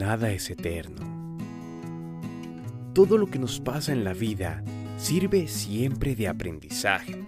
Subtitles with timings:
[0.00, 1.36] nada es eterno.
[2.94, 4.64] Todo lo que nos pasa en la vida
[4.96, 7.26] sirve siempre de aprendizaje.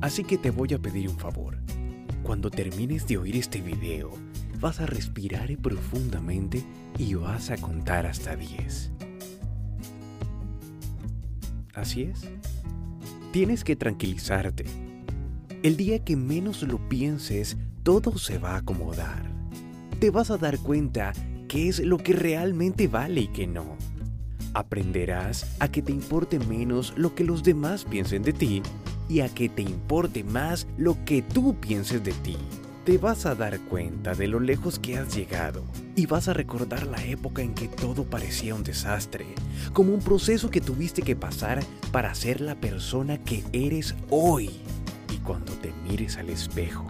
[0.00, 1.58] Así que te voy a pedir un favor.
[2.22, 4.10] Cuando termines de oír este video,
[4.58, 6.64] vas a respirar profundamente
[6.98, 8.92] y vas a contar hasta 10.
[11.74, 12.26] Así es.
[13.30, 14.64] Tienes que tranquilizarte.
[15.62, 19.30] El día que menos lo pienses, todo se va a acomodar.
[20.00, 21.12] Te vas a dar cuenta
[21.48, 23.76] qué es lo que realmente vale y qué no.
[24.54, 28.62] Aprenderás a que te importe menos lo que los demás piensen de ti
[29.08, 32.36] y a que te importe más lo que tú pienses de ti.
[32.84, 35.64] Te vas a dar cuenta de lo lejos que has llegado
[35.96, 39.26] y vas a recordar la época en que todo parecía un desastre,
[39.72, 44.50] como un proceso que tuviste que pasar para ser la persona que eres hoy.
[45.12, 46.86] Y cuando te mires al espejo,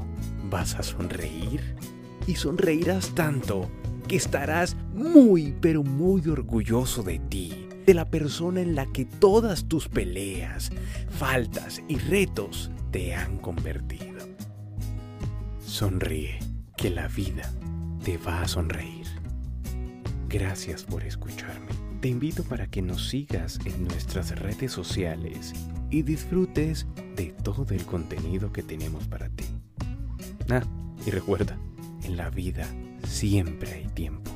[0.50, 1.62] vas a sonreír
[2.26, 3.70] y sonreirás tanto
[4.06, 9.66] que estarás muy pero muy orgulloso de ti, de la persona en la que todas
[9.66, 10.70] tus peleas,
[11.10, 14.06] faltas y retos te han convertido.
[15.64, 16.38] Sonríe,
[16.76, 17.50] que la vida
[18.04, 19.06] te va a sonreír.
[20.28, 21.72] Gracias por escucharme.
[22.00, 25.52] Te invito para que nos sigas en nuestras redes sociales
[25.90, 29.44] y disfrutes de todo el contenido que tenemos para ti.
[30.50, 30.62] Ah,
[31.06, 31.58] y recuerda,
[32.04, 32.68] en la vida
[33.06, 34.30] siempre hay tiempo.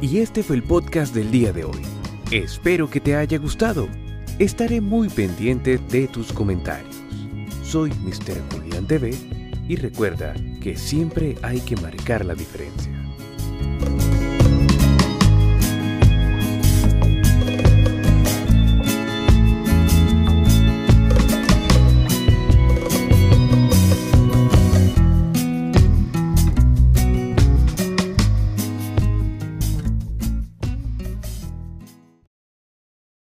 [0.00, 1.82] Y este fue el podcast del día de hoy.
[2.30, 3.88] Espero que te haya gustado.
[4.38, 6.96] Estaré muy pendiente de tus comentarios.
[7.62, 8.40] Soy Mr.
[8.52, 9.14] Julián TV
[9.68, 13.07] y recuerda que siempre hay que marcar la diferencia.